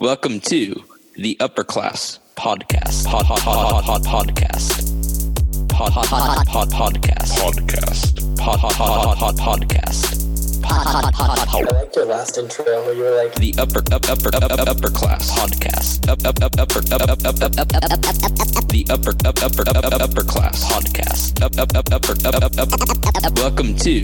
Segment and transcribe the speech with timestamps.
[0.00, 0.84] Welcome to
[1.16, 3.04] the Upper Class Podcast.
[3.06, 5.68] Pod, pod, pod, pod, podcast.
[5.68, 7.32] Pod, pod, pod, pod, podcast.
[7.38, 8.36] Podcast.
[8.38, 10.62] Pod, pod, pod, pod, podcast.
[10.62, 13.80] Pod, pod, pod, pod, I liked your last intro where you were like, the upper
[13.92, 16.08] up, upper up, up, upper class podcast.
[16.08, 19.10] Up, up, up, upper up, up, up, up, up, up, up, up, up, the upper
[19.26, 21.42] up, upper up, up, upper class podcast.
[21.42, 23.38] Up, up, up, upper up, up, up, up, up, up.
[23.38, 24.00] Welcome to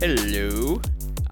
[0.00, 0.80] Hello,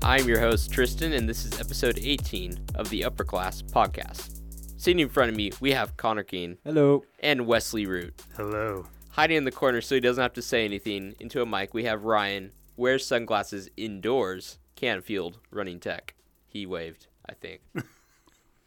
[0.02, 4.40] I'm your host Tristan, and this is episode 18 of the Upper Class Podcast.
[4.76, 7.04] Sitting in front of me, we have Connor Keene Hello.
[7.20, 8.22] and Wesley Root.
[8.36, 8.86] Hello.
[9.10, 11.84] Hiding in the corner so he doesn't have to say anything into a mic, we
[11.84, 16.14] have Ryan, wears sunglasses indoors, Canfield, running tech.
[16.46, 17.60] He waved, I think.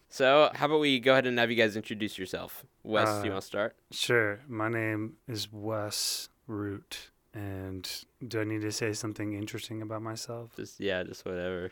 [0.10, 2.64] so, how about we go ahead and have you guys introduce yourself?
[2.84, 3.76] Wes, do you Uh, want to start?
[3.92, 4.40] Sure.
[4.48, 7.10] My name is Wes Root.
[7.34, 7.90] And
[8.28, 10.56] do I need to say something interesting about myself?
[10.56, 11.72] Just, yeah, just whatever.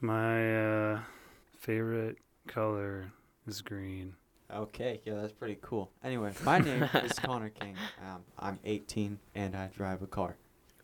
[0.00, 1.00] My uh,
[1.58, 2.16] favorite
[2.46, 3.12] color
[3.46, 4.14] is green.
[4.52, 5.90] Okay, yeah, that's pretty cool.
[6.04, 7.76] Anyway, my name is Connor King.
[8.06, 10.36] Um, I'm 18 and I drive a car.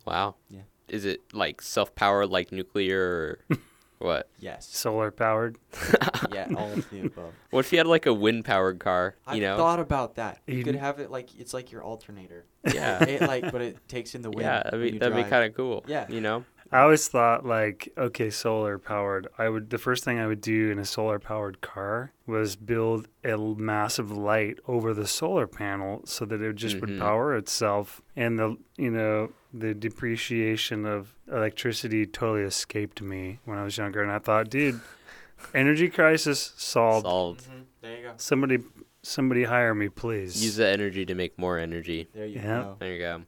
[0.06, 0.36] Wow.
[0.48, 0.62] Yeah.
[0.88, 3.02] Is it like self powered, like nuclear,
[3.50, 3.56] or
[3.98, 4.28] what?
[4.38, 4.68] Yes.
[4.68, 5.58] Solar powered.
[6.32, 7.32] yeah, all of the above.
[7.50, 9.16] What if you had like a wind powered car?
[9.26, 9.56] I You know?
[9.56, 10.40] thought about that.
[10.46, 12.44] You You could n- have it like it's like your alternator.
[12.72, 13.02] yeah.
[13.04, 14.42] it like, but it takes in the wind.
[14.42, 15.30] yeah, that'd when be, you that'd be drive.
[15.30, 15.84] kind of cool.
[15.86, 16.06] Yeah.
[16.08, 16.44] You know?
[16.70, 19.26] I always thought like, okay, solar powered.
[19.38, 23.08] I would the first thing I would do in a solar powered car was build
[23.24, 26.80] a massive light over the solar panel so that it just Mhm.
[26.82, 28.02] would power itself.
[28.14, 34.02] And the you know the depreciation of electricity totally escaped me when I was younger,
[34.02, 34.80] and I thought, dude,
[35.54, 37.06] energy crisis solved.
[37.06, 37.44] Solved.
[37.48, 38.12] Mhm, There you go.
[38.18, 38.58] Somebody,
[39.02, 40.44] somebody hire me, please.
[40.44, 42.08] Use the energy to make more energy.
[42.12, 42.62] There you Yeah.
[42.62, 42.76] go.
[42.78, 43.22] There you go.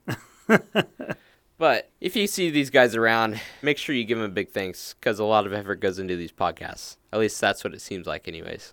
[1.61, 4.95] but if you see these guys around, make sure you give them a big thanks
[4.95, 6.97] because a lot of effort goes into these podcasts.
[7.13, 8.73] At least that's what it seems like, anyways.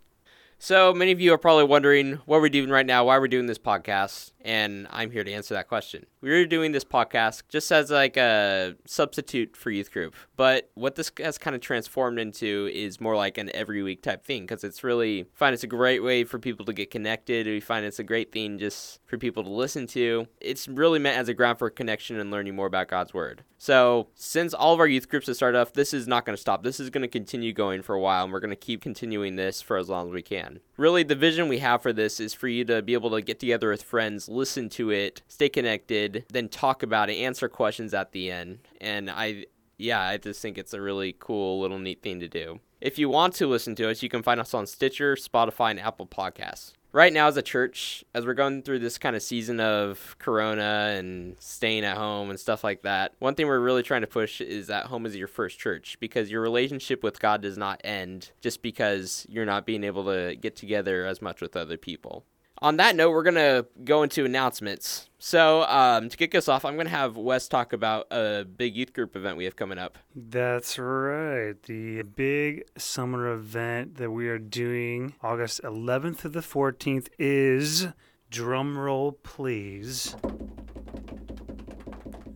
[0.57, 3.47] So many of you are probably wondering what we're doing right now, why we're doing
[3.47, 6.05] this podcast, and I'm here to answer that question.
[6.21, 11.11] We're doing this podcast just as like a substitute for youth group, but what this
[11.17, 14.85] has kind of transformed into is more like an every week type thing because it's
[14.85, 17.45] really I find it's a great way for people to get connected.
[17.45, 20.27] We find it's a great thing just for people to listen to.
[20.39, 23.43] It's really meant as a ground for connection and learning more about God's word.
[23.57, 26.41] So since all of our youth groups have started off, this is not going to
[26.41, 26.63] stop.
[26.63, 29.35] This is going to continue going for a while, and we're going to keep continuing
[29.35, 30.61] this for as long as we can.
[30.77, 33.39] Really, the vision we have for this is for you to be able to get
[33.39, 38.11] together with friends, listen to it, stay connected, then talk about it, answer questions at
[38.11, 38.59] the end.
[38.79, 39.47] And I,
[39.79, 42.59] yeah, I just think it's a really cool little neat thing to do.
[42.79, 45.79] If you want to listen to us, you can find us on Stitcher, Spotify, and
[45.79, 46.73] Apple Podcasts.
[46.97, 50.95] Right now, as a church, as we're going through this kind of season of Corona
[50.97, 54.41] and staying at home and stuff like that, one thing we're really trying to push
[54.41, 58.31] is that home is your first church because your relationship with God does not end
[58.41, 62.25] just because you're not being able to get together as much with other people.
[62.59, 65.09] On that note, we're going to go into announcements.
[65.19, 68.75] So, um, to kick us off, I'm going to have Wes talk about a big
[68.75, 69.97] youth group event we have coming up.
[70.15, 71.53] That's right.
[71.63, 77.87] The big summer event that we are doing August 11th to the 14th is
[78.31, 80.15] drumroll please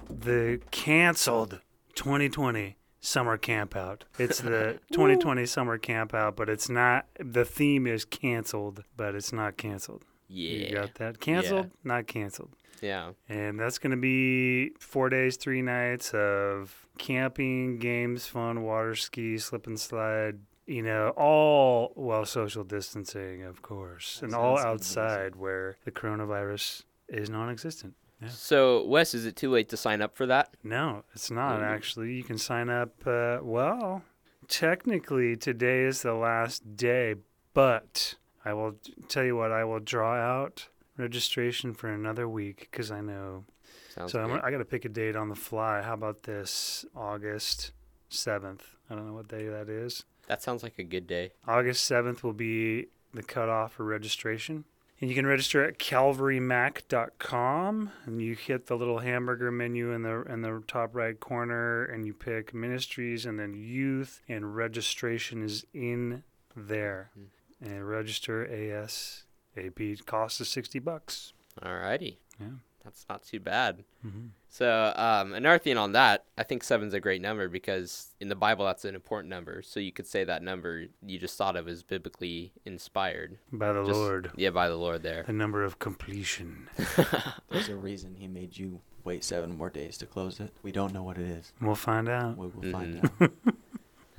[0.09, 1.59] the canceled
[1.95, 4.05] 2020 summer camp out.
[4.17, 9.33] It's the 2020 summer camp out, but it's not the theme is canceled, but it's
[9.33, 10.05] not canceled.
[10.31, 10.67] Yeah.
[10.67, 11.19] You got that?
[11.19, 12.55] Canceled, not canceled.
[12.81, 13.11] Yeah.
[13.29, 19.37] And that's going to be four days, three nights of camping, games, fun, water ski,
[19.37, 20.39] slip and slide.
[20.65, 26.83] You know, all while social distancing, of course, That and all outside where the coronavirus
[27.09, 27.95] is non existent.
[28.21, 28.29] Yeah.
[28.29, 30.55] So, Wes, is it too late to sign up for that?
[30.63, 31.63] No, it's not Ooh.
[31.63, 32.13] actually.
[32.13, 33.05] You can sign up.
[33.05, 34.03] Uh, well,
[34.47, 37.15] technically, today is the last day,
[37.53, 38.75] but I will
[39.07, 43.45] tell you what, I will draw out registration for another week because I know
[43.93, 45.81] Sounds so I'm, I got to pick a date on the fly.
[45.81, 47.71] How about this August
[48.09, 48.61] 7th?
[48.89, 50.05] I don't know what day that is.
[50.27, 51.31] That sounds like a good day.
[51.45, 54.63] August 7th will be the cutoff for registration.
[55.01, 60.21] And you can register at calvarymac.com and you hit the little hamburger menu in the
[60.31, 65.65] in the top right corner and you pick ministries and then youth and registration is
[65.73, 66.21] in
[66.55, 67.09] there.
[67.17, 67.40] Mm-hmm.
[67.61, 71.33] And register ASAP cost is 60 bucks.
[71.61, 72.17] Alrighty.
[72.39, 72.47] Yeah.
[72.83, 73.83] That's not too bad.
[74.03, 74.27] Mm-hmm.
[74.49, 78.35] So, um, another thing on that, I think seven's a great number because in the
[78.35, 79.61] Bible that's an important number.
[79.61, 83.37] So you could say that number you just thought of is biblically inspired.
[83.51, 85.21] By the Just- Lord, Yeah, by the Lord there.
[85.27, 86.67] the number of completion.
[87.51, 90.51] There's a reason he made you wait seven more days to close it.
[90.63, 91.53] We don't know what it is.
[91.61, 92.35] We'll find out.
[92.35, 93.21] We will find Mhm.
[93.21, 93.31] out.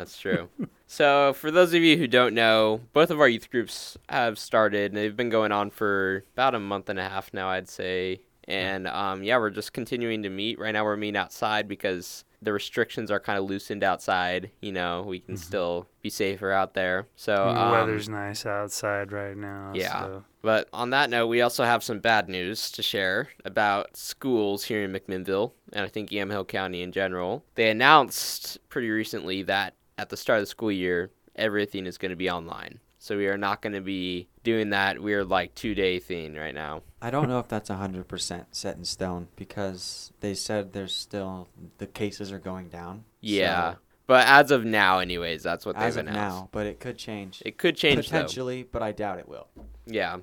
[0.02, 0.48] That's true.
[0.88, 4.90] So, for those of you who don't know, both of our youth groups have started.
[4.90, 8.20] And they've been going on for about a month and a half now, I'd say.
[8.48, 10.58] And um, yeah, we're just continuing to meet.
[10.58, 14.50] Right now, we're meeting outside because the restrictions are kind of loosened outside.
[14.60, 17.06] You know, we can still be safer out there.
[17.14, 19.70] So, the um, weather's nice outside right now.
[19.74, 20.00] Yeah.
[20.00, 24.64] so- But on that note, we also have some bad news to share about schools
[24.64, 27.44] here in McMinnville and I think Yamhill County in general.
[27.54, 32.10] They announced pretty recently that at the start of the school year, everything is going
[32.10, 32.80] to be online.
[32.98, 36.54] So we are not going to be doing that weird like two day thing right
[36.54, 36.82] now.
[37.00, 41.48] I don't know if that's 100% set in stone because they said there's still
[41.78, 43.02] the cases are going down.
[43.20, 43.72] Yeah.
[43.72, 46.36] So, But as of now, anyways, that's what as they've of announced.
[46.36, 47.42] now, but it could change.
[47.44, 48.18] It could change though.
[48.18, 49.48] Potentially, but I doubt it will.
[49.84, 50.18] Yeah.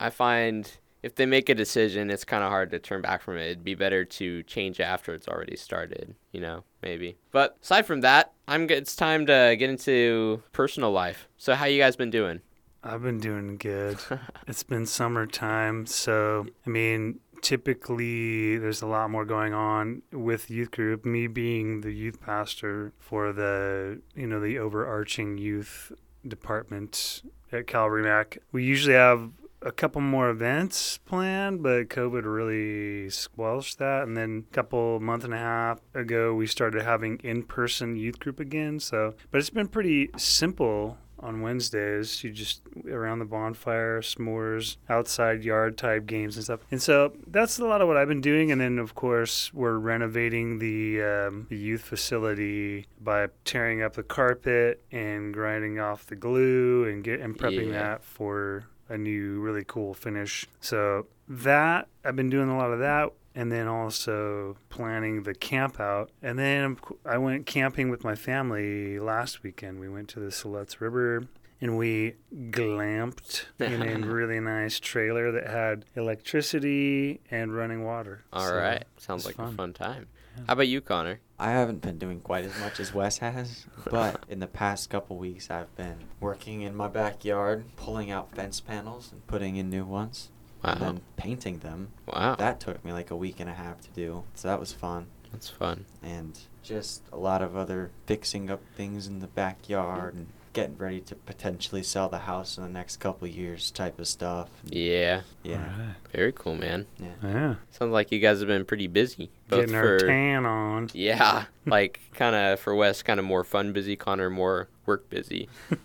[0.00, 0.68] I find
[1.04, 3.42] if they make a decision, it's kind of hard to turn back from it.
[3.42, 7.18] It'd be better to change after it's already started, you know, maybe.
[7.30, 11.28] But aside from that, I'm it's time to get into personal life.
[11.36, 12.40] So how you guys been doing?
[12.82, 13.98] I've been doing good.
[14.48, 20.70] it's been summertime, so I mean, typically there's a lot more going on with youth
[20.70, 21.04] group.
[21.04, 25.92] Me being the youth pastor for the you know the overarching youth
[26.26, 27.20] department
[27.52, 29.30] at Calvary Mac, we usually have
[29.64, 34.02] a couple more events planned, but COVID really squelched that.
[34.04, 38.38] And then a couple month and a half ago, we started having in-person youth group
[38.38, 38.78] again.
[38.78, 42.22] So, but it's been pretty simple on Wednesdays.
[42.22, 46.60] You just around the bonfire, s'mores, outside yard type games and stuff.
[46.70, 48.52] And so that's a lot of what I've been doing.
[48.52, 54.02] And then of course we're renovating the, um, the youth facility by tearing up the
[54.02, 57.78] carpet and grinding off the glue and get and prepping Yeah.
[57.82, 60.46] that for a new really cool finish.
[60.60, 65.80] So that I've been doing a lot of that and then also planning the camp
[65.80, 66.10] out.
[66.22, 69.80] And then I went camping with my family last weekend.
[69.80, 71.24] We went to the Siletz River
[71.60, 72.14] and we
[72.50, 78.24] glamped in a really nice trailer that had electricity and running water.
[78.32, 79.56] All So right, sounds like a fun.
[79.56, 80.06] fun time.
[80.46, 81.20] How about you, Connor?
[81.38, 85.16] I haven't been doing quite as much as Wes has, but in the past couple
[85.16, 89.84] weeks I've been working in my backyard, pulling out fence panels and putting in new
[89.84, 90.30] ones,
[90.62, 91.88] and then painting them.
[92.06, 94.72] wow, That took me like a week and a half to do, so that was
[94.72, 95.06] fun.
[95.32, 95.84] that's fun.
[96.02, 101.00] And just a lot of other fixing up things in the backyard and getting ready
[101.02, 104.48] to potentially sell the house in the next couple years type of stuff.
[104.64, 105.56] Yeah, Yeah.
[105.58, 105.96] Alright.
[106.12, 106.86] very cool, man.
[106.98, 107.08] Yeah.
[107.22, 107.54] Yeah.
[107.70, 109.30] Sounds like you guys have been pretty busy.
[109.48, 110.88] Both Getting for our tan on.
[110.94, 113.96] yeah, like kind of for Wes, kind of more fun busy.
[113.96, 115.48] Connor more work busy.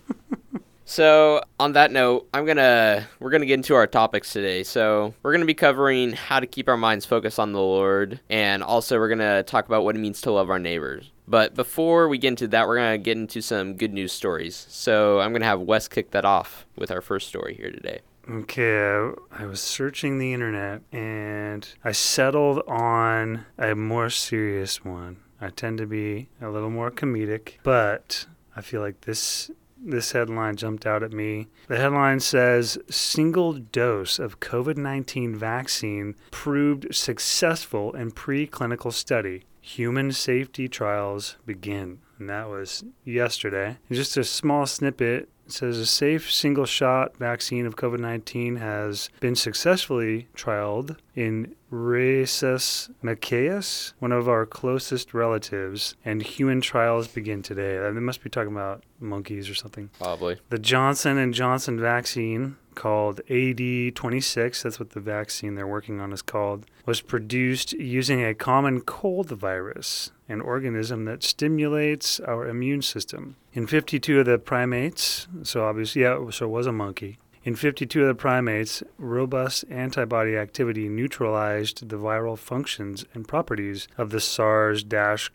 [0.84, 4.64] So on that note, I'm gonna we're gonna get into our topics today.
[4.64, 8.60] So we're gonna be covering how to keep our minds focused on the Lord, and
[8.60, 11.08] also we're gonna talk about what it means to love our neighbors.
[11.30, 14.66] But before we get into that, we're gonna get into some good news stories.
[14.68, 18.00] So I'm gonna have Wes kick that off with our first story here today.
[18.28, 25.18] Okay, I was searching the internet and I settled on a more serious one.
[25.40, 30.56] I tend to be a little more comedic, but I feel like this this headline
[30.56, 31.48] jumped out at me.
[31.68, 39.44] The headline says single dose of COVID-19 vaccine proved successful in preclinical study.
[39.60, 42.00] Human safety trials begin.
[42.18, 43.78] And that was yesterday.
[43.88, 48.54] And just a small snippet it says a safe single shot vaccine of COVID 19
[48.56, 57.08] has been successfully trialed in Rhesus macaques, one of our closest relatives, and human trials
[57.08, 57.78] begin today.
[57.78, 59.90] They must be talking about monkeys or something.
[59.98, 60.38] Probably.
[60.50, 66.22] The Johnson and Johnson vaccine called AD26, that's what the vaccine they're working on is
[66.22, 73.36] called, was produced using a common cold virus, an organism that stimulates our immune system.
[73.52, 77.18] In 52 of the primates, so obviously, yeah, so it was a monkey.
[77.42, 84.10] In 52 of the primates, robust antibody activity neutralized the viral functions and properties of
[84.10, 84.84] the SARS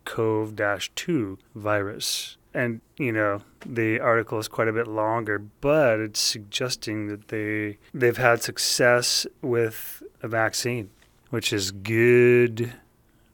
[0.06, 0.56] CoV
[0.96, 2.38] 2 virus.
[2.56, 7.80] And, you know, the article is quite a bit longer, but it's suggesting that they,
[7.94, 10.90] they've had success with a vaccine,
[11.32, 12.72] which is good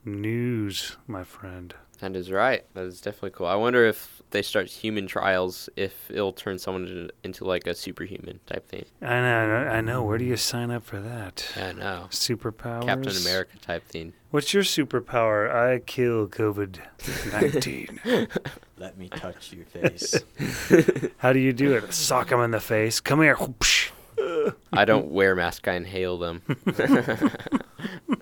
[0.04, 1.72] news, my friend.
[2.02, 2.64] That is right.
[2.74, 3.46] That is definitely cool.
[3.46, 7.76] I wonder if they start human trials, if it'll turn someone into, into like a
[7.76, 8.86] superhuman type thing.
[9.00, 10.02] I know, I know.
[10.02, 11.46] Where do you sign up for that?
[11.54, 12.08] I know.
[12.10, 12.86] Superpowers?
[12.86, 14.14] Captain America type thing.
[14.32, 15.54] What's your superpower?
[15.54, 16.80] I kill COVID
[17.30, 18.00] 19.
[18.78, 20.24] Let me touch your face.
[21.18, 21.94] How do you do it?
[21.94, 22.98] Sock him in the face.
[22.98, 23.38] Come here.
[24.72, 25.68] I don't wear masks.
[25.68, 26.42] I inhale them.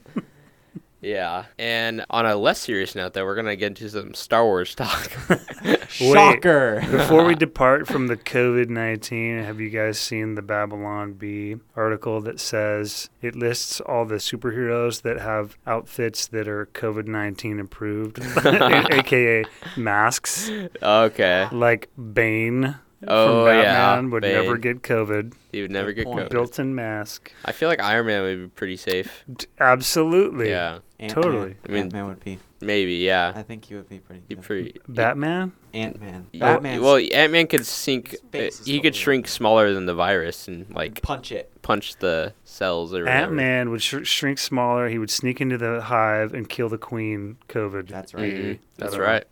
[1.01, 1.47] Yeah.
[1.59, 5.11] And on a less serious note, though, we're gonna get into some Star Wars talk.
[5.89, 6.81] Shocker.
[6.91, 12.21] Before we depart from the COVID 19, have you guys seen the Babylon Bee article
[12.23, 18.21] that says it lists all the superheroes that have outfits that are COVID 19 approved,
[18.45, 19.45] aka
[19.77, 20.51] masks?
[20.83, 21.49] okay.
[21.51, 22.77] Like Bane
[23.09, 23.63] Oh from yeah.
[23.95, 24.35] Batman would Bane.
[24.35, 25.33] never get COVID.
[25.53, 26.27] He would never Good get point.
[26.29, 26.31] COVID.
[26.31, 27.33] Built in mask.
[27.45, 29.25] I feel like Iron Man would be pretty safe.
[29.35, 30.51] D- Absolutely.
[30.51, 30.81] Yeah.
[30.99, 31.23] Ant-Man.
[31.23, 31.57] Totally.
[31.67, 32.39] I mean- Ant-Man would be.
[32.63, 32.97] Maybe.
[32.97, 33.33] Yeah.
[33.35, 34.45] I think he would be pretty He good.
[34.45, 34.81] pretty.
[34.87, 35.53] Batman?
[35.73, 36.27] Ant-Man.
[36.35, 36.83] Oh, Batman.
[36.83, 38.11] well, Ant Man could sink.
[38.11, 41.51] His face is He could totally- shrink smaller than the virus and like punch it.
[41.63, 43.23] punch the cells or whatever.
[43.25, 44.91] Ant Man would sh- shrink smaller.
[44.91, 47.89] He would sneak into the hive and kill the queen, COVID.
[47.89, 48.35] That's right.
[48.35, 48.59] Mhm.
[48.77, 49.25] That's Whatever.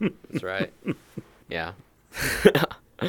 [0.00, 0.12] right.
[0.30, 0.72] That's right.
[1.48, 1.72] Yeah.
[3.00, 3.08] All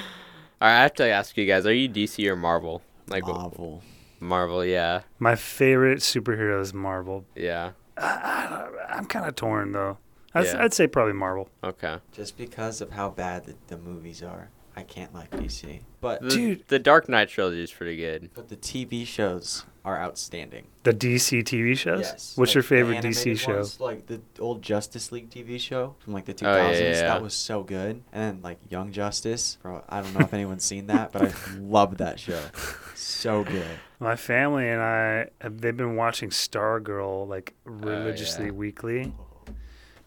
[0.62, 2.82] right, I have to ask you guys: Are you DC or Marvel?
[3.08, 3.84] Like Marvel.
[4.20, 7.26] Marvel, yeah, My favorite superhero is Marvel.
[7.36, 7.72] yeah.
[7.98, 9.98] I'm kind of torn though.
[10.34, 10.64] I'd, Yeah.
[10.64, 11.50] I'd say probably Marvel.
[11.64, 11.98] Okay.
[12.12, 15.80] Just because of how bad the, the movies are, I can't like DC.
[16.02, 16.68] But The, Dude.
[16.68, 18.30] the Dark Knight trilogy is pretty good.
[18.36, 20.68] but the TV shows are outstanding.
[20.84, 22.02] The DC TV shows.
[22.02, 22.34] Yes.
[22.38, 23.56] What's like your favorite DC animated show?
[23.56, 26.46] ones, like the old Justice League TV show from like the 2000s.
[26.46, 27.02] Oh, yeah, yeah, yeah.
[27.02, 28.04] That was so good.
[28.14, 29.58] And then like Young Justice.
[29.64, 32.40] Bro, I don't know if anyone's seen that, but I love that show.
[32.94, 33.66] So good.
[34.00, 38.52] My family and I, have, they've been watching Stargirl like oh, religiously yeah.
[38.52, 39.14] weekly.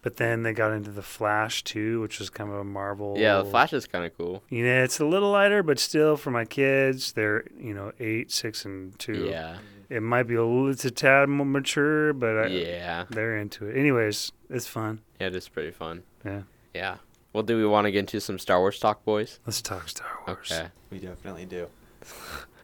[0.02, 3.16] But then they got into the Flash too, which was kind of a Marvel.
[3.18, 4.42] Yeah, the Flash is kind of cool.
[4.48, 8.30] You know, it's a little lighter, but still for my kids, they're you know eight,
[8.32, 9.26] six, and two.
[9.30, 9.58] Yeah,
[9.90, 13.66] It might be a little, it's a tad more mature, but I, yeah, they're into
[13.66, 13.76] it.
[13.76, 15.00] Anyways, it's fun.
[15.20, 15.26] yeah.
[15.26, 16.02] It is pretty fun.
[16.24, 16.42] Yeah.
[16.72, 16.96] Yeah.
[17.34, 19.38] Well, do we want to get into some Star Wars talk, boys?
[19.46, 20.50] Let's talk Star Wars.
[20.50, 20.68] Okay.
[20.90, 21.68] We definitely do.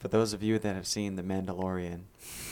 [0.00, 2.00] For those of you that have seen The Mandalorian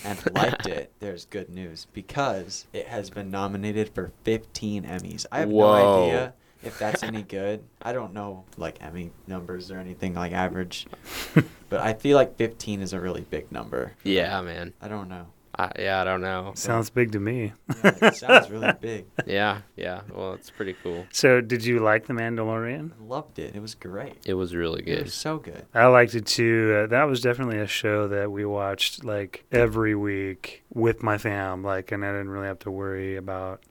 [0.05, 5.27] and liked it, there's good news because it has been nominated for 15 Emmys.
[5.33, 5.79] I have Whoa.
[5.79, 7.63] no idea if that's any good.
[7.83, 10.87] I don't know like Emmy numbers or anything like average,
[11.69, 13.93] but I feel like 15 is a really big number.
[14.03, 14.73] Yeah, man.
[14.81, 15.27] I don't know.
[15.57, 16.53] I, yeah, I don't know.
[16.55, 17.53] Sounds big to me.
[17.83, 19.07] Yeah, it sounds really big.
[19.27, 20.03] Yeah, yeah.
[20.13, 21.07] Well, it's pretty cool.
[21.13, 22.93] So, did you like The Mandalorian?
[22.93, 23.55] I loved it.
[23.55, 24.17] It was great.
[24.27, 24.99] It was really good.
[24.99, 25.67] It was so good.
[25.75, 26.83] I liked it too.
[26.85, 31.63] Uh, that was definitely a show that we watched like every week with my fam.
[31.63, 33.63] Like, and I didn't really have to worry about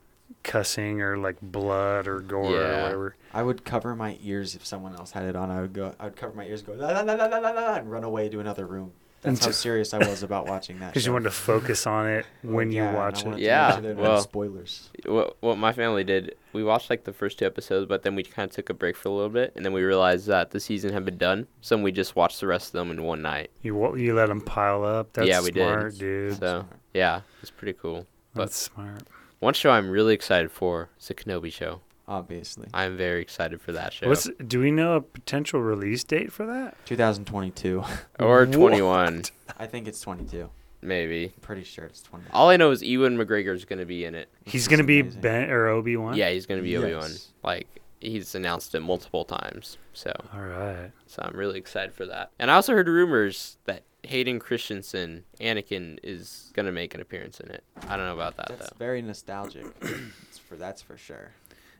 [0.42, 3.16] cussing or like blood or gore or whatever.
[3.32, 5.50] I would cover my ears if someone else had it on.
[5.50, 5.94] I would go.
[5.98, 8.92] I would cover my ears, go la, la, la, and run away to another room.
[9.24, 10.88] That's how serious I was about watching that.
[10.92, 11.14] Because you show.
[11.14, 13.32] wanted to focus on it oh, when Yeah, you watch it.
[13.32, 14.90] to Yeah, make sure there were no well- spoilers.
[15.06, 18.22] What what my family did, we watched like the first two episodes, but then we
[18.22, 20.60] kind of took a break for a little bit, and then we realized that the
[20.60, 23.50] season had been done, so we just watched the rest of them in one night.
[23.62, 25.12] You you let them pile up.
[25.14, 25.98] That's Yeah, we did.
[25.98, 26.32] dude.
[26.34, 26.66] So Smart.
[26.92, 28.06] yeah, it's pretty cool.
[28.34, 29.02] but- That's smart.
[29.40, 31.80] One show I'm really excited for is the Kenobi show.
[32.06, 34.08] Obviously, I'm very excited for that show.
[34.08, 36.76] What's do we know a potential release date for that?
[36.86, 37.82] 2022.
[38.20, 39.22] or 21,
[39.58, 40.50] I think it's 22.
[40.82, 41.32] maybe.
[41.40, 42.30] Pretty sure it's 22.
[42.34, 44.28] All I know is Ewan McGregor's gonna be in it.
[44.44, 45.20] He's gonna be amazing.
[45.22, 46.14] Ben or Obi Wan.
[46.14, 47.10] Yeah, he's gonna be Obi Wan.
[47.42, 47.68] Like
[48.00, 49.78] he's announced it multiple times.
[49.94, 50.90] So All right.
[51.06, 52.32] so I'm really excited for that.
[52.38, 57.50] And I also heard rumors that Hayden Christensen, Anakin, is gonna make an appearance in
[57.50, 57.64] it.
[57.88, 58.76] I don't know about that That's though.
[58.78, 59.64] very nostalgic.
[59.80, 61.30] it's for that's for sure.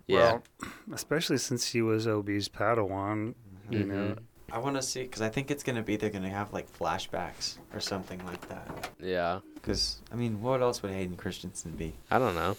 [0.07, 0.17] Yeah.
[0.17, 0.43] Well,
[0.93, 3.35] especially since he was Obi's Padawan.
[3.71, 3.87] You Mhm.
[3.87, 4.17] know,
[4.53, 7.57] I want to see because I think it's gonna be they're gonna have like flashbacks
[7.73, 8.91] or something like that.
[9.01, 9.41] Yeah.
[9.55, 11.95] Because I mean, what else would Hayden Christensen be?
[12.11, 12.57] I don't know.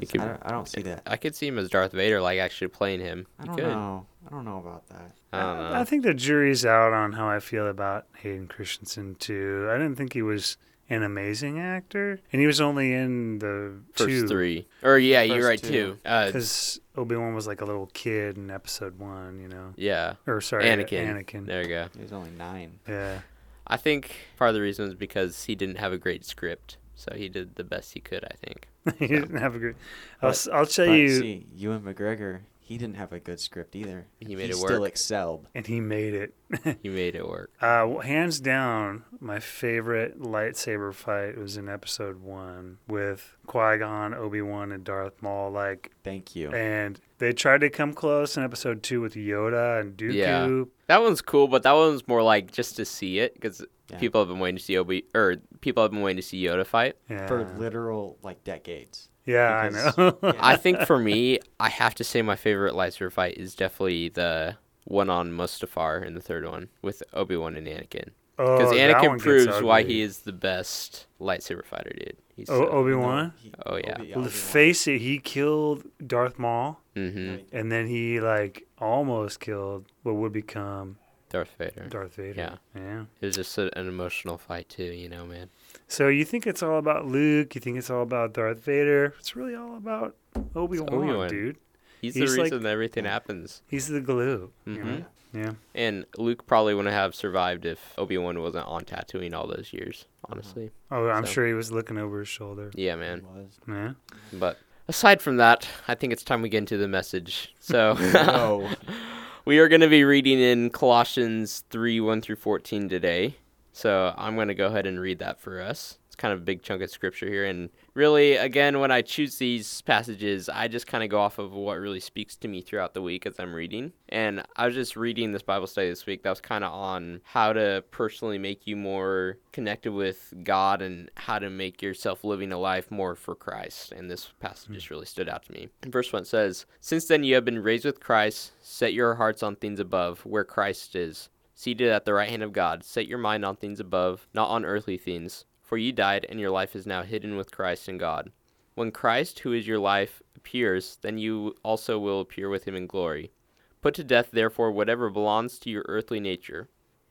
[0.00, 1.02] Yeah, could- I, don't, I don't see that.
[1.06, 3.26] I could see him as Darth Vader, like actually playing him.
[3.38, 3.64] I don't could.
[3.66, 4.06] know.
[4.26, 5.12] I don't know about that.
[5.32, 5.78] I don't know.
[5.78, 9.68] I think the jury's out on how I feel about Hayden Christensen too.
[9.70, 10.56] I didn't think he was
[10.88, 14.66] an amazing actor, and he was only in the First two three.
[14.82, 15.68] Or yeah, you're right two.
[15.70, 15.98] too.
[16.04, 19.40] Uh, because Obi Wan was like a little kid in Episode One.
[19.40, 20.14] You know, yeah.
[20.26, 21.06] or sorry, Anakin.
[21.24, 21.46] Anakin.
[21.46, 21.86] There you go.
[21.96, 22.78] He was only nine.
[22.88, 23.20] Yeah.
[23.66, 27.12] I think part of the reason is because he didn't have a great script, so
[27.16, 28.24] he did the best he could.
[28.24, 28.68] I think.
[29.00, 29.74] he didn't have a great.
[30.22, 33.38] I'll, But- s- I'll tell But you, see, Ewan McGregor, he didn't have a good
[33.38, 34.08] script either.
[34.18, 34.88] He made he it still work.
[34.88, 35.46] excelled.
[35.54, 36.34] and he made it.
[36.82, 37.50] He made it work.
[37.60, 44.14] Uh, well, hands down, my favorite lightsaber fight was in Episode One with Qui Gon,
[44.14, 45.50] Obi Wan, and Darth Maul.
[45.52, 46.52] Like, Thank you.
[46.52, 50.12] and they tried to come close in Episode Two with Yoda and Dooku.
[50.14, 50.64] Yeah.
[50.88, 53.98] That one's cool, but that one's more like just to see it because Yeah.
[53.98, 56.66] people have been waiting to see Obi or people have been waiting to see Yoda
[56.66, 56.96] fight.
[57.08, 59.08] Yeah, For literal like decades.
[59.26, 60.18] Yeah, because- I know.
[60.22, 60.32] Yeah.
[60.40, 64.56] I think for me, I have to say my favorite lightsaber fight is definitely the
[64.84, 68.10] one on Mustafar in the third one with Obi Wan and Anakin.
[68.38, 72.16] Oh, Because that one Anakin proves why he is the best lightsaber fighter, dude.
[72.36, 73.32] He's Oh, uh, Obi Wan.
[73.42, 73.94] he- Oh, yeah.
[73.98, 74.28] Obi- Well, Obi-Wan.
[74.28, 80.32] face it, he killed Darth Maul, hmm and then he like almost killed what would
[80.32, 80.98] become
[81.30, 81.86] Darth Vader.
[81.88, 82.34] Darth Vader.
[82.36, 82.56] Yeah.
[82.74, 83.04] Yeah.
[83.20, 85.48] It was just a, an emotional fight too, you know, man.
[85.88, 87.54] So you think it's all about Luke?
[87.54, 89.14] You think it's all about Darth Vader?
[89.18, 90.16] It's really all about
[90.54, 91.56] Obi Wan, dude.
[92.02, 93.62] He's, He's the like- reason everything happens.
[93.68, 94.50] He's the glue.
[94.66, 94.84] you Mhm.
[94.84, 95.04] know?
[95.32, 95.52] Yeah.
[95.74, 100.06] And Luke probably wouldn't have survived if Obi Wan wasn't on Tatooine all those years.
[100.28, 102.70] Honestly, Oh, I'm So- sure he was looking over his shoulder.
[102.74, 103.22] yeah, He man.
[103.34, 103.58] was.
[103.68, 103.92] Yeah.
[104.32, 107.54] But aside from that, I think it's time we get into the message.
[107.60, 108.68] So No.
[109.44, 113.36] we are going to be reading in Colossians three one through fourteen today.
[113.76, 115.98] So I'm going to go ahead and read that for us.
[116.06, 119.36] It's kind of a big chunk of scripture here, and really, again, when I choose
[119.36, 122.94] these passages, I just kind of go off of what really speaks to me throughout
[122.94, 123.92] the week as I'm reading.
[124.08, 127.20] And I was just reading this Bible study this week that was kind of on
[127.24, 132.52] how to personally make you more connected with God and how to make yourself living
[132.52, 133.92] a life more for Christ.
[133.92, 134.74] And this passage hmm.
[134.74, 135.68] just really stood out to me.
[135.84, 139.54] Verse 1 says, Since then you have been raised with Christ, set your hearts on
[139.56, 142.84] things above, where Christ is, seated at the right hand of God.
[142.84, 145.46] Set your mind on things above, not on earthly things.
[145.62, 148.30] For you died, and your life is now hidden with Christ in God.
[148.76, 152.86] When Christ, who is your life, appears, then you also will appear with him in
[152.86, 153.32] glory.
[153.80, 156.68] Put to death, therefore, whatever belongs to your earthly nature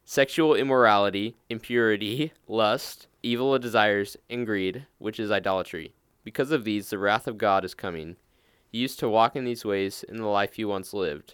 [0.07, 5.95] sexual immorality, impurity, lust, evil desires, and greed, which is idolatry.
[6.23, 8.15] Because of these, the wrath of God is coming.
[8.71, 11.33] You used to walk in these ways in the life you once lived,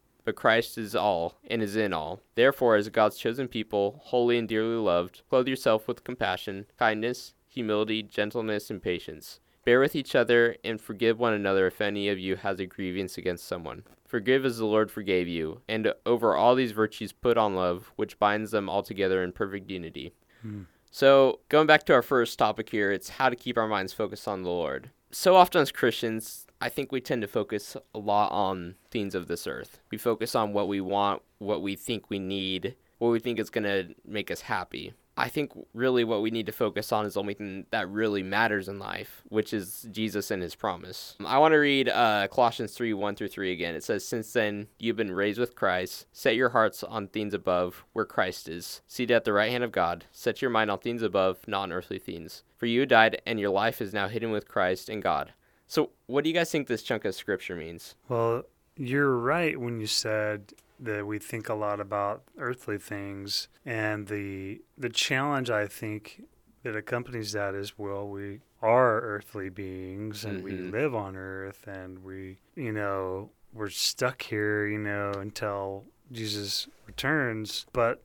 [0.23, 2.21] but Christ is all and is in all.
[2.35, 8.03] Therefore, as God's chosen people, holy and dearly loved, clothe yourself with compassion, kindness, humility,
[8.03, 9.39] gentleness, and patience.
[9.63, 13.17] Bear with each other and forgive one another if any of you has a grievance
[13.17, 13.83] against someone.
[14.07, 18.19] Forgive as the Lord forgave you, and over all these virtues put on love, which
[18.19, 20.13] binds them all together in perfect unity.
[20.41, 20.63] Hmm.
[20.89, 24.27] So, going back to our first topic here, it's how to keep our minds focused
[24.27, 24.89] on the Lord.
[25.11, 29.27] So often as Christians, I think we tend to focus a lot on things of
[29.27, 29.79] this earth.
[29.89, 33.49] We focus on what we want, what we think we need, what we think is
[33.49, 34.93] going to make us happy.
[35.17, 38.23] I think really what we need to focus on is the only thing that really
[38.23, 41.15] matters in life, which is Jesus and his promise.
[41.25, 43.75] I want to read uh, Colossians 3 1 through 3 again.
[43.75, 47.83] It says, Since then you've been raised with Christ, set your hearts on things above,
[47.93, 50.05] where Christ is, seated at the right hand of God.
[50.11, 52.43] Set your mind on things above, not on earthly things.
[52.55, 55.33] For you died, and your life is now hidden with Christ in God.
[55.71, 57.95] So, what do you guys think this chunk of scripture means?
[58.09, 58.43] Well,
[58.75, 64.61] you're right when you said that we think a lot about earthly things, and the
[64.77, 66.23] the challenge I think
[66.63, 70.71] that accompanies that is well, we are earthly beings, and we Mhm.
[70.73, 77.65] live on earth, and we, you know, we're stuck here, you know, until Jesus returns,
[77.71, 78.03] but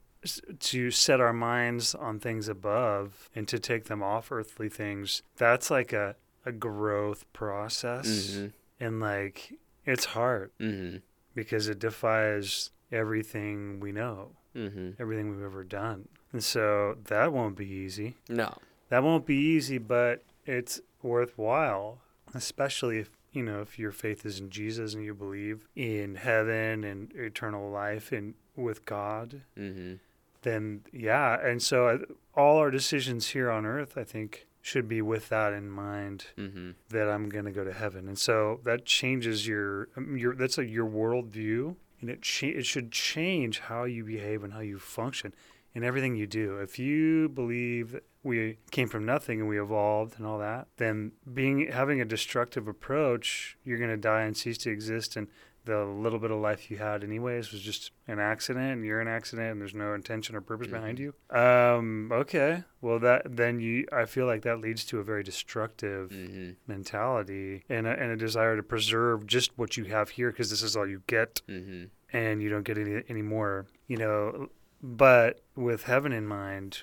[0.61, 5.69] to set our minds on things above and to take them off earthly things that's
[5.71, 6.15] like a,
[6.47, 9.55] a growth process Mm and like
[9.87, 10.67] it's hard hmm.
[10.67, 10.97] Mm hmm.
[11.35, 14.91] because it defies everything we know, Mm hmm.
[14.99, 16.09] everything we've ever done.
[16.33, 18.17] And so that won't be easy.
[18.29, 18.57] No.
[18.89, 21.99] That won't be easy, but it's worthwhile,
[22.35, 26.85] especially if you know if your faith is in Jesus and you believe in heaven
[26.85, 29.43] and eternal life and with God.
[29.59, 29.95] Mm hmm.
[30.43, 31.99] Then yeah, and so uh,
[32.35, 36.27] all our decisions here on earth, I think, should be with that in mind.
[36.37, 36.71] Mm hmm.
[36.91, 38.09] that I'm going to go to heaven.
[38.09, 42.67] And so that changes your um, your that's a your worldview, and it cha- it
[42.67, 45.33] should change how you behave and how you function
[45.73, 46.59] in everything you do.
[46.59, 51.13] If you believe that we came from nothing and we evolved and all that, then
[51.33, 55.29] being having a destructive approach, you're going to die and cease to exist and
[55.67, 59.09] the little bit of life you had anyways was just an accident and you're an
[59.09, 63.87] accident and there's no intention or purpose behind you um okay well that then you
[63.93, 66.51] i feel like that leads to a very destructive Mm hmm.
[66.67, 70.63] mentality and a, and a desire to preserve just what you have here because this
[70.63, 71.85] is all you get Mm hmm.
[72.17, 74.49] and you don't get any any more you know
[74.83, 76.83] but with heaven in mind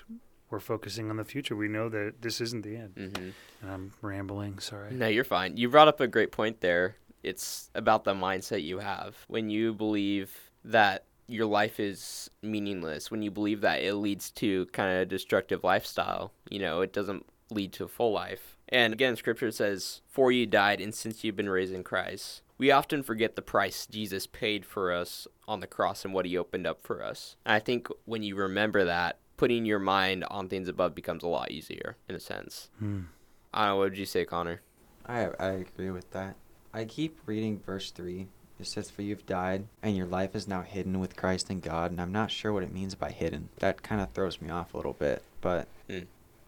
[0.50, 3.28] we're focusing on the future we know that this isn't the end Mm hmm.
[3.62, 5.56] and i'm rambling sorry No, you're fine.
[5.56, 6.96] You brought up a great point there.
[7.24, 9.16] It's about the mindset you have.
[9.28, 14.66] When you believe that your life is meaningless, when you believe that it leads to
[14.66, 18.56] kind of a destructive lifestyle, you know, it doesn't lead to a full life.
[18.68, 22.42] And again, scripture says, For you died, and since you've been raised in Christ.
[22.56, 26.38] we often forget the price Jesus paid for us on the cross and what he
[26.38, 27.36] opened up for us.
[27.44, 31.28] And I think when you remember that, putting your mind on things above becomes a
[31.28, 32.70] lot easier in a sense.
[32.78, 33.02] Hmm.
[33.52, 34.62] I don't know, what would you say, Connor?
[35.06, 36.36] I I agree with that.
[36.74, 38.26] I keep reading verse three.
[38.60, 41.90] It says, "For you've died, and your life is now hidden with Christ in God."
[41.90, 43.48] And I'm not sure what it means by hidden.
[43.60, 45.22] That kind of throws me off a little bit.
[45.40, 45.68] But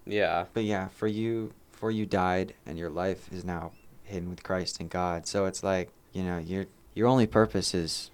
[0.05, 0.47] Yeah.
[0.53, 4.81] but yeah, for you, for you died, and your life is now hidden with Christ
[4.81, 5.27] in God.
[5.27, 8.11] So it's like you know your your only purpose is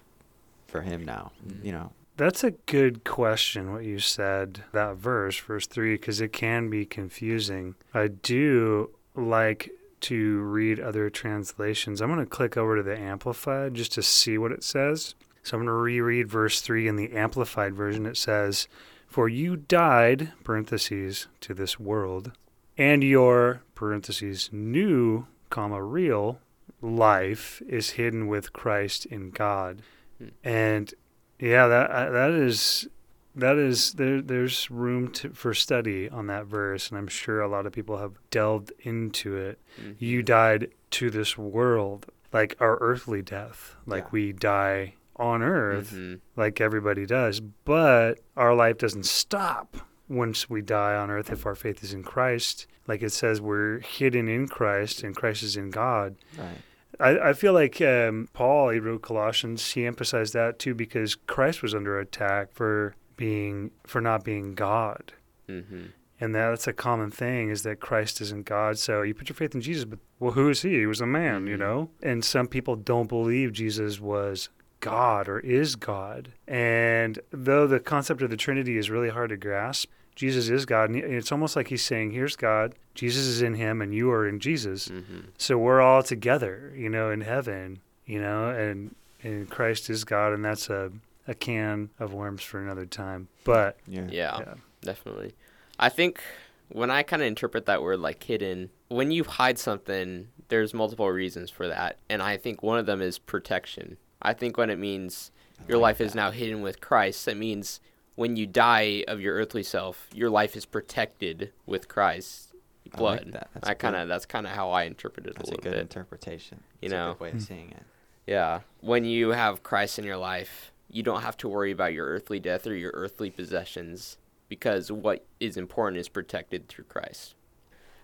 [0.67, 1.31] for Him now.
[1.47, 1.63] Mhm.
[1.65, 1.91] You know.
[2.15, 6.85] That's a good question, what you said, that verse, verse 3, because it can be
[6.85, 7.73] confusing.
[7.91, 9.71] I do like
[10.03, 12.01] to read other translations.
[12.01, 15.15] I'm going to click over to the Amplified just to see what it says.
[15.43, 18.05] So I'm going to reread verse 3 in the Amplified version.
[18.05, 18.67] It says,
[19.07, 22.31] For you died, parentheses, to this world,
[22.77, 26.39] and your, parentheses, new, comma, real
[26.81, 29.81] life is hidden with Christ in God.
[30.17, 30.27] Hmm.
[30.43, 30.93] And
[31.39, 32.87] yeah, that uh, that is
[33.35, 34.21] that is there.
[34.21, 37.97] There's room to, for study on that verse, and I'm sure a lot of people
[37.97, 39.59] have delved into it.
[39.81, 39.95] Mhm.
[39.99, 44.09] You died to this world, like our earthly death, like Yeah.
[44.11, 46.19] we die on earth, Mhm.
[46.35, 47.39] like everybody does.
[47.39, 49.77] But our life doesn't stop
[50.09, 52.67] once we die on earth if our faith is in Christ.
[52.87, 56.15] Like it says, we're hidden in Christ, and Christ is in God.
[56.37, 56.57] Right.
[56.99, 61.63] I, I feel like um, Paul, he wrote Colossians, he emphasized that too because Christ
[61.63, 65.13] was under attack for being for not being God.
[65.49, 65.89] Mhm.
[66.19, 68.77] And that's a common thing is that Christ isn't God.
[68.77, 70.79] So you put your faith in Jesus, but well, who is he?
[70.79, 71.59] He was a man, you Mhm.
[71.59, 71.89] know?
[72.01, 74.49] And some people don't believe Jesus was
[74.79, 76.31] God or is God.
[76.47, 80.91] And though the concept of the Trinity is really hard to grasp, Jesus is God.
[80.91, 84.27] And it's almost like he's saying, here's God, Jesus is in him, and you are
[84.27, 84.87] in Jesus.
[84.89, 85.25] Mhm.
[85.37, 90.33] So we're all together, you know, in heaven, you know, and and Christ is God,
[90.33, 90.91] and that's a
[91.27, 93.27] a can of worms for another time.
[93.43, 94.07] But Yeah.
[94.09, 94.37] Yeah.
[94.39, 95.33] yeah, Definitely.
[95.79, 96.21] I think
[96.69, 101.09] when I kind of interpret that word like hidden, when you hide something, there's multiple
[101.09, 101.97] reasons for that.
[102.09, 103.97] And I think one of them is protection.
[104.21, 105.31] I think when it means
[105.67, 107.79] your like life is now hidden with Christ, that means
[108.15, 112.53] when you die of your earthly self, your life is protected with Christ's
[112.93, 113.19] I blood.
[113.23, 113.49] like that.
[113.53, 115.71] That's I kind of that's kind of how I interpret it That's a a good
[115.71, 115.79] bit.
[115.79, 116.61] interpretation.
[116.81, 117.13] You It's a know.
[117.13, 117.37] good way Hmm.
[117.37, 117.83] of seeing it.
[118.27, 118.61] Yeah.
[118.81, 122.39] When you have Christ in your life, you don't have to worry about your earthly
[122.39, 127.33] death or your earthly possessions because what is important is protected through Christ.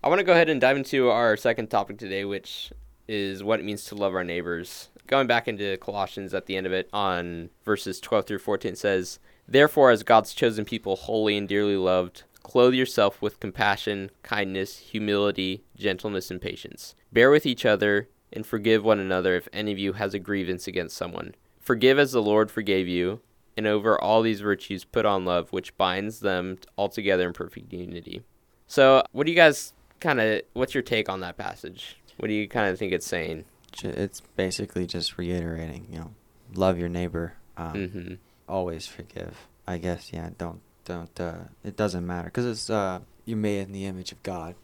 [0.04, 2.74] I want to go ahead and dive into our second topic today, which
[3.08, 4.90] is what it means to love our neighbors.
[5.06, 9.20] Going back into Colossians at the end of it on verses 12 through 14 says,
[9.48, 15.64] Therefore, as God's chosen people, holy and dearly loved, clothe yourself with compassion, kindness, humility,
[15.76, 16.96] gentleness, and patience.
[17.14, 20.68] Bear with each other and forgive one another if any of you has a grievance
[20.68, 21.36] against someone.
[21.70, 23.20] Forgive as the Lord forgave you,
[23.56, 27.72] and over all these virtues put on love, which binds them all together in perfect
[27.72, 28.24] unity.
[28.66, 31.98] So, what do you guys kind of, what's your take on that passage?
[32.18, 33.46] What do you kind of think it's saying?
[33.84, 36.12] It's basically just reiterating, you know,
[36.56, 37.34] love your neighbor.
[37.56, 38.14] Um, Mm-hmm.
[38.48, 39.48] Always forgive.
[39.68, 40.32] I guess, yeah.
[40.40, 41.22] Don't don't.
[41.22, 44.56] Uh, it doesn't matter because it's uh, you're made in the image of God.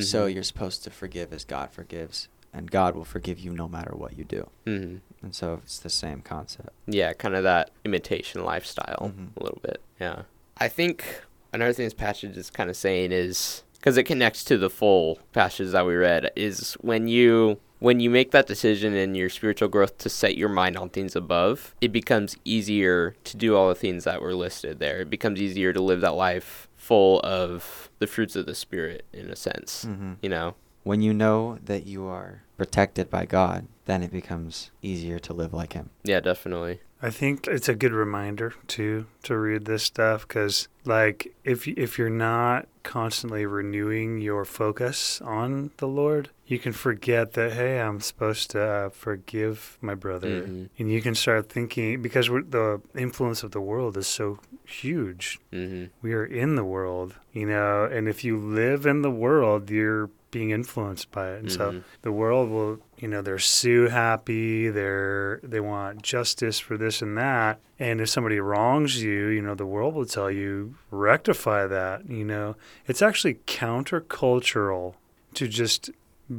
[0.00, 3.92] So you're supposed to forgive as God forgives, and God will forgive you no matter
[3.94, 4.48] what you do.
[4.64, 6.70] hmm And so it's the same concept.
[6.86, 9.36] Yeah, kind of that imitation lifestyle Mhm.
[9.36, 9.80] a little bit.
[10.00, 10.22] Yeah.
[10.58, 14.56] I think another thing this passage is kind of saying is because it connects to
[14.56, 19.14] the full passage that we read is when you when you make that decision in
[19.14, 23.54] your spiritual growth to set your mind on things above, it becomes easier to do
[23.56, 25.00] all the things that were listed there.
[25.02, 29.28] It becomes easier to live that life full of the fruits of the spirit in
[29.28, 29.82] a sense.
[29.84, 30.54] hmm You know.
[30.84, 35.54] When you know that you are protected by God, then it becomes easier to live
[35.54, 35.90] like Him.
[36.02, 36.80] Yeah, definitely.
[37.02, 41.98] I think it's a good reminder too to read this stuff because, like, if if
[41.98, 48.00] you're not constantly renewing your focus on the Lord, you can forget that hey, I'm
[48.00, 50.68] supposed to uh, forgive my brother, Mhm.
[50.78, 55.38] and you can start thinking because we're, the influence of the world is so huge.
[55.52, 59.70] hmm We are in the world, you know, and if you live in the world,
[59.70, 61.82] you're being influenced by it, and so Mhm.
[62.02, 67.16] the world will you know they're sue happy they're they want justice for this and
[67.18, 72.08] that and if somebody wrongs you you know the world will tell you rectify that
[72.08, 72.54] you know
[72.86, 74.94] it's actually countercultural
[75.34, 75.90] to just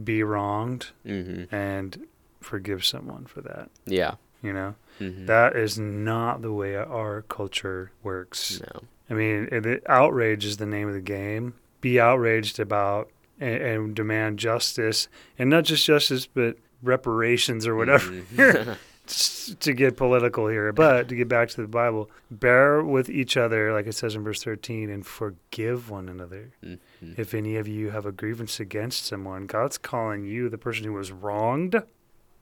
[0.04, 2.08] be wronged hmm and
[2.42, 4.16] forgive someone for that Yeah.
[4.42, 8.82] you know hmm that is not the way our culture works No.
[9.08, 11.54] I mean, it, outrage is the name of the game.
[11.80, 18.10] Be outraged about and, and demand justice, and not just justice, but reparations or whatever.
[18.12, 18.78] Mhm.
[19.60, 23.72] To get political here, but to get back to the Bible, bear with each other,
[23.72, 26.50] like it says in verse 13, and forgive one another.
[26.64, 26.80] Mhm.
[27.16, 30.94] If any of you have a grievance against someone, God's calling you, the person who
[30.94, 31.84] was wronged,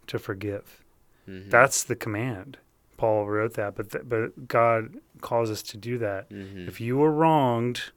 [0.08, 0.82] to forgive.
[1.28, 1.50] Mhm.
[1.50, 2.58] That's the command.
[2.96, 6.30] Paul wrote that, but th- but God calls us to do that.
[6.30, 6.70] Mhm.
[6.70, 7.92] If you were wronged,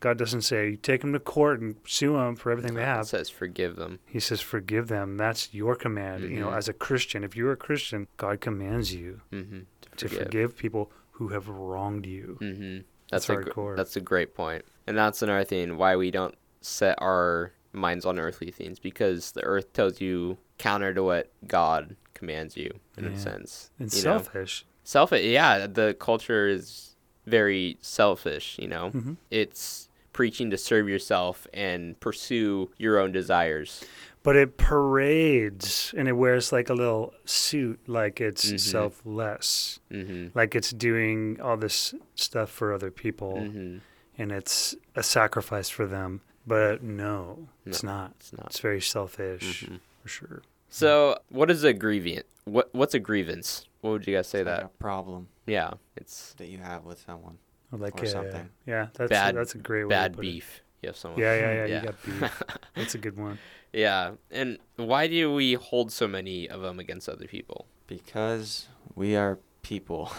[0.00, 3.06] God doesn't say take them to court and sue them for everything they have.
[3.06, 3.98] says forgive them.
[4.06, 5.16] He says forgive them.
[5.16, 6.24] That's your command.
[6.24, 6.56] You know, Mhm.
[6.56, 9.60] as a Christian, if you're a Christian, God commands you hmm
[9.96, 12.36] to forgive people who have wronged you.
[12.40, 12.78] hmm
[13.10, 16.34] That's That's, a gr- that's a great point, and that's another thing why we don't
[16.60, 21.96] set our minds on earthly things because the earth tells you counter to what God
[22.14, 23.10] commands you in Yeah.
[23.12, 23.70] a sense.
[23.78, 24.18] And you know?
[24.18, 24.66] selfish.
[24.84, 25.66] Selfish, yeah.
[25.66, 28.56] The culture is very selfish.
[28.58, 29.16] You know, Mhm.
[29.30, 29.85] it's
[30.16, 33.84] preaching to serve yourself and pursue your own desires.
[34.22, 38.58] But it parades and it wears like a little suit, like it's Mhm.
[38.58, 43.78] selfless, hmm like it's doing all this stuff for other people, hmm
[44.18, 46.22] and it's a sacrifice for them.
[46.46, 48.12] But no, it's not.
[48.18, 48.46] It's not.
[48.46, 49.80] It's very selfish Mhm.
[50.02, 50.42] for sure.
[50.70, 52.24] So, what is a grievance?
[52.44, 53.66] What What's a grievance?
[53.82, 54.64] What would you guys say It's like that?
[54.66, 57.38] a problem Yeah, it's that you have with someone.
[57.72, 58.48] Or Like Or uh, something.
[58.66, 59.90] Yeah, that's Bad- that's a great way.
[59.90, 60.30] bad to put it.
[60.30, 60.62] beef.
[60.82, 61.20] You have someone.
[61.20, 61.66] Yeah, yeah, yeah.
[61.66, 61.80] Yeah.
[61.80, 62.42] You got beef.
[62.74, 63.38] That's a good one.
[63.72, 67.66] Yeah, and why do we hold so many of them against other people?
[67.86, 70.10] Because we are people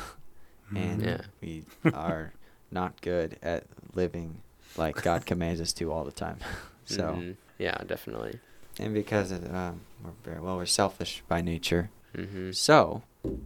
[0.75, 1.21] and Yeah.
[1.41, 2.33] we are
[2.69, 3.63] not good at
[3.95, 4.41] living
[4.75, 6.37] like God commands us to all the time.
[6.85, 7.35] so, Mhm.
[7.57, 8.39] yeah, definitely.
[8.79, 11.89] and because of, um, we're very well, we're selfish by nature.
[12.13, 13.01] hmm So,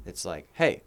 [0.06, 0.82] it's like, hey,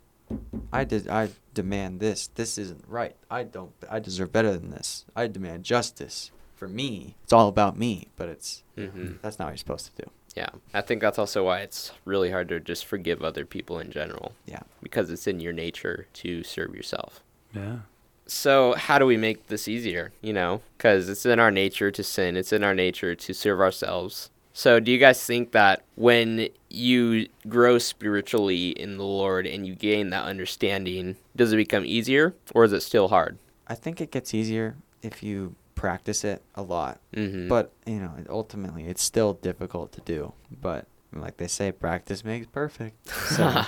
[0.73, 2.29] I did I demand this.
[2.29, 3.17] This isn't right.
[3.31, 5.05] I don't I deserve better than this.
[5.15, 7.17] I demand justice for me.
[7.25, 10.11] It's all about me, but it's hmm that's not what you're supposed to do.
[10.37, 13.93] Yeah, I think that's also why it's really hard to just forgive other people in
[13.93, 14.63] general Yeah.
[14.83, 17.23] because it's in your nature to serve yourself.
[17.55, 17.79] Yeah.
[18.27, 20.13] So, how do we make this easier?
[20.23, 23.61] You know, because it's in our nature to sin, it's in our nature to serve
[23.61, 24.31] ourselves.
[24.57, 29.75] So, do you guys think that when you grow spiritually in the Lord and you
[29.75, 33.37] gain that understanding, does it become easier or is it still hard?
[33.67, 37.01] I think it gets easier if you practice it a lot.
[37.17, 37.49] Mm-hmm.
[37.49, 40.33] But, you know, ultimately it's still difficult to do.
[40.63, 43.09] But like they say practice makes perfect.
[43.09, 43.61] So,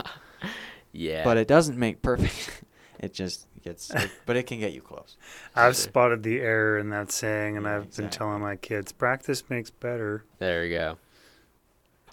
[0.92, 1.24] yeah.
[1.24, 2.62] but it doesn't make perfect.
[3.00, 3.92] it just gets
[4.24, 5.16] but it can get you close.
[5.54, 5.84] I've Sure.
[5.84, 9.70] spotted the error in that saying, and Yeah, I've been telling my kids, practice makes
[9.70, 10.24] better.
[10.38, 10.98] There we go.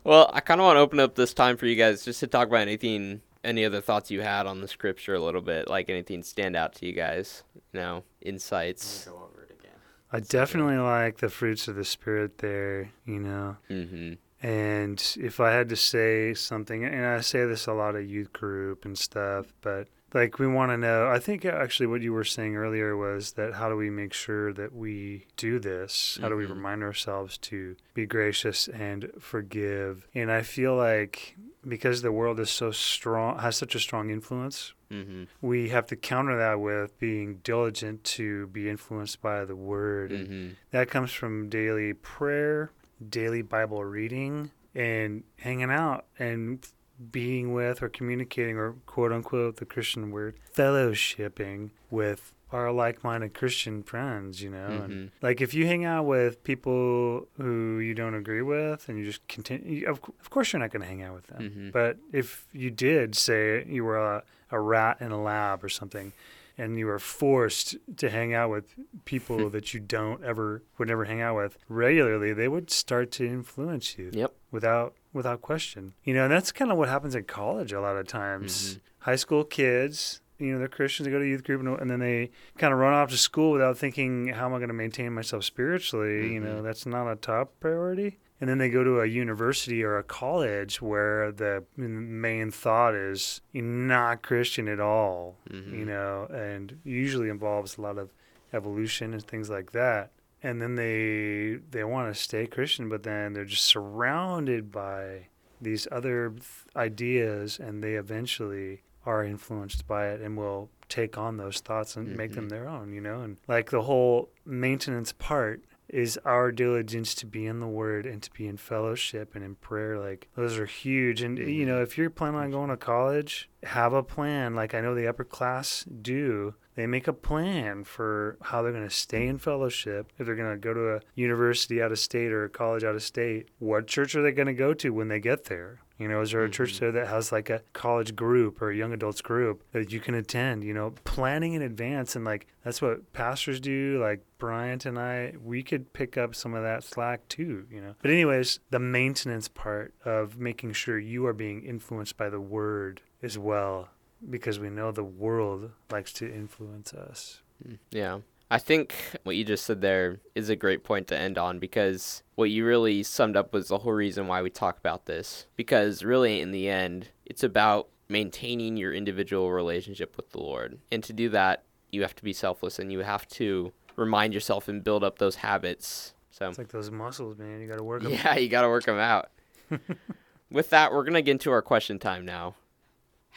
[0.04, 2.28] Well, I kind of want to open up this time for you guys just to
[2.28, 5.90] talk about anything, any other thoughts you had on the scripture a little bit, like
[5.90, 9.06] anything stand out to you guys, you know, insights.
[9.06, 9.78] Go over it again.
[10.12, 13.56] I definitely like the fruits of the spirit there, you know.
[13.70, 14.14] Mm-hmm.
[14.46, 18.34] And if I had to say something, and I say this a lot at youth
[18.34, 22.24] group and stuff, but like we want to know, I think actually what you were
[22.24, 26.18] saying earlier was that how do we make sure that we do this?
[26.22, 26.50] How do we Mhm.
[26.52, 30.08] remind ourselves to be gracious and forgive?
[30.14, 31.36] And I feel like
[31.68, 35.24] because the world is so strong, has such a strong influence, Mm-hmm.
[35.42, 40.12] we have to counter that with being diligent to be influenced by the word.
[40.12, 40.50] Mm-hmm.
[40.72, 42.72] that comes from daily prayer,
[43.10, 46.66] daily Bible reading, and hanging out and
[47.12, 53.82] being with or communicating or quote unquote the Christian word fellowshipping with our like-minded Christian
[53.82, 54.68] friends, you know.
[54.70, 54.84] Mhm.
[54.86, 59.06] And like if you hang out with people who you don't agree with and you
[59.06, 61.50] just continue of, of course you're not going to hang out with them.
[61.50, 61.72] Mhm.
[61.72, 66.14] But if you did say you were a, a rat in a lab or something
[66.56, 68.76] and you were forced to hang out with
[69.06, 73.26] people that you don't ever would never hang out with regularly, they would start to
[73.26, 74.32] influence you Yep.
[74.52, 75.94] without without question.
[76.04, 78.76] You know, and that's kind of what happens in college a lot of times.
[78.76, 78.80] Mhm.
[79.00, 82.00] High school kids, you know, they're Christians, they go to youth group, and, and then
[82.00, 85.14] they kind of run off to school without thinking, how am I going to maintain
[85.14, 86.34] myself spiritually?
[86.34, 86.64] You know, Mhm.
[86.64, 88.20] that's not a top priority.
[88.42, 93.40] And then they go to a university or a college where the main thought is
[93.54, 95.72] you're not Christian at all, Mhm.
[95.80, 98.10] you know, and usually involves a lot of
[98.52, 100.12] evolution and things like that
[100.44, 105.28] and then they they want to stay Christian, but then they're just surrounded by
[105.62, 106.34] these other
[106.76, 112.16] ideas, and they eventually are influenced by it and will take on those thoughts and
[112.16, 112.50] make them Mhm.
[112.50, 112.94] their own.
[112.94, 117.68] You know, and like the whole maintenance part is our diligence to be in the
[117.68, 121.66] word and to be in fellowship and in prayer like those are huge and you
[121.66, 124.56] know if you're planning on going to college have a plan.
[124.56, 126.56] Like I know the upper class do.
[126.76, 130.12] They make a plan for how they're going to stay in fellowship.
[130.18, 132.96] If they're going to go to a university out of state or a college out
[132.96, 135.80] of state, what church are they going to go to when they get there?
[136.00, 136.86] You know, is there a church mm-hmm.
[136.86, 140.16] there that has like a college group or a young adults group that you can
[140.16, 140.64] attend?
[140.64, 144.00] You know, planning in advance and like that's what pastors do.
[144.02, 147.94] Like Bryant and I, we could pick up some of that slack too, you know.
[148.02, 153.02] But, anyways, the maintenance part of making sure you are being influenced by the word
[153.22, 153.88] as well,
[154.30, 157.42] because we know the world likes to influence us.
[157.68, 158.20] Mm, yeah.
[158.52, 162.22] I think what you just said there is a great point to end on because
[162.36, 165.48] what you really summed up was the whole reason why we talk about this.
[165.56, 170.78] Because really, in the end, it's about maintaining your individual relationship with the Lord.
[170.92, 174.68] And to do that, you have to be selfless and you have to remind yourself
[174.68, 176.14] and build up those habits.
[176.30, 177.62] So It's like those muscles, man.
[177.62, 178.12] You got to work them.
[178.24, 179.30] yeah, you got to work them out.
[180.52, 182.56] With that, we're going to get into our question time now.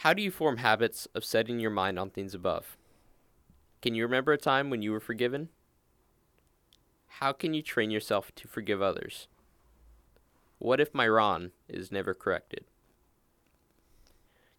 [0.01, 2.77] How do you form habits of setting your mind on things above?
[3.81, 5.49] Can you remember a time when you were forgiven?
[7.07, 9.27] How can you train yourself to forgive others?
[10.59, 12.65] What if my Ron is never corrected?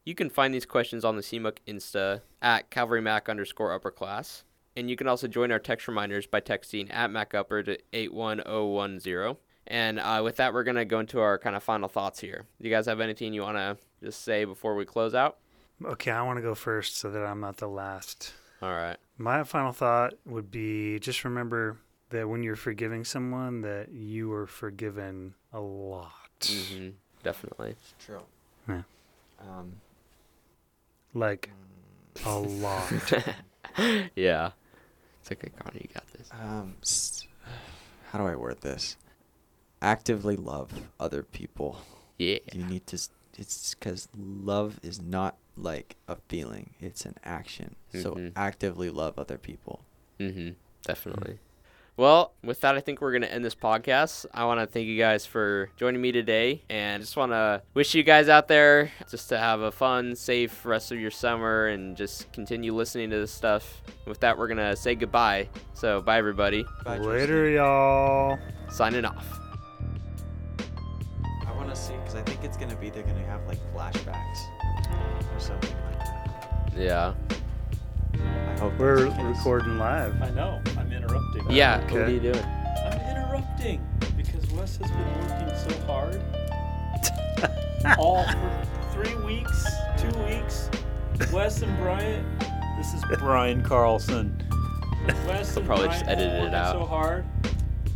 [0.04, 4.42] You can find these questions on the CMUC Insta at CalvaryMac underscore upper class.
[4.74, 9.36] And you can also join our text reminders by texting at MacUpper to 81010.
[9.68, 12.46] And uh, with that, we're going to go into our kind of final thoughts here.
[12.60, 15.38] Do you guys have anything you want to just say before we close out?
[15.84, 18.32] Okay, I want to go first so that I'm not the last.
[18.62, 18.96] All right.
[19.16, 21.78] My final thought would be just remember
[22.10, 26.12] that when you're forgiving someone that you were forgiven a lot.
[26.48, 26.88] hmm
[27.22, 27.70] Definitely.
[27.70, 28.22] It's true.
[28.68, 28.82] Yeah.
[29.40, 29.72] Um,
[31.14, 31.50] Like
[32.24, 32.92] a lot.
[34.16, 34.50] yeah.
[35.20, 35.78] It's okay, Connor.
[35.80, 36.28] You got this.
[36.32, 37.26] um, s-
[38.10, 38.96] how do I word this?
[39.82, 41.80] Actively love other people.
[42.18, 42.38] Yeah.
[42.52, 42.98] You need to.
[43.38, 47.74] S- It's because love is not like a feeling; it's an action.
[47.92, 48.32] So Mhm.
[48.36, 49.84] actively love other people.
[50.20, 50.50] Mm-hmm.
[50.82, 51.38] Definitely.
[51.96, 54.24] Well, with that, I think we're going to end this podcast.
[54.32, 57.92] I want to thank you guys for joining me today and just want to wish
[57.92, 61.96] you guys out there just to have a fun, safe rest of your summer and
[61.96, 63.82] just continue listening to this stuff.
[64.06, 65.48] With that, we're going to say goodbye.
[65.74, 66.64] So, bye, everybody.
[66.84, 68.38] Bye, Later, y'all.
[68.70, 69.40] Signing off.
[71.68, 74.38] I want to see because I think it's gonna be they're gonna have like flashbacks
[75.36, 76.72] or something like that.
[76.74, 77.12] Yeah.
[78.14, 79.36] I hope We're that's the case.
[79.36, 80.22] recording live.
[80.22, 80.62] I know.
[80.78, 81.44] I'm interrupting.
[81.50, 81.82] Yeah.
[81.84, 81.98] Okay.
[81.98, 82.42] What are you doing?
[82.86, 86.22] I'm interrupting because Wes has been working so hard.
[87.98, 89.66] All for three weeks,
[89.98, 90.70] two weeks.
[91.30, 92.26] Wes and Bryant.
[92.78, 94.42] This is Brian Carlson.
[95.26, 96.72] Wes They'll and probably Bryant just edited it out.
[96.72, 97.26] so hard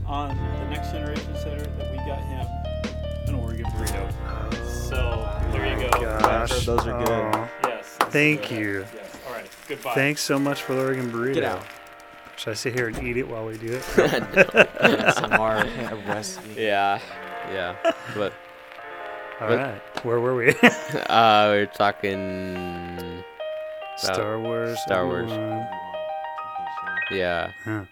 [0.05, 2.62] on the Next Generation Center that we got him
[5.53, 6.01] there you go.
[6.01, 6.67] Gosh.
[6.67, 7.09] Those are good.
[7.09, 7.49] Aw.
[7.69, 7.87] Yes.
[8.11, 8.51] Thank Yes.
[8.53, 8.87] you.
[8.95, 9.17] Yes.
[9.27, 9.47] All right.
[9.69, 9.95] Goodbye.
[9.95, 11.35] Thanks so much for the Oregon burrito.
[11.35, 11.63] Get out.
[12.37, 13.83] Should I sit here and eat it while we do it?
[13.83, 16.39] ASMR of Wes.
[16.57, 16.99] yeah.
[17.51, 17.77] Yeah.
[18.15, 18.33] But
[19.41, 20.05] All But- right.
[20.05, 20.49] Where were we?
[20.51, 20.55] uh,
[21.51, 23.23] we're talking.
[23.97, 24.81] Star Wars.
[24.83, 25.31] Star Wars.
[25.31, 25.69] Obi-Wan.
[27.13, 27.51] Yeah.
[27.65, 27.85] Huh.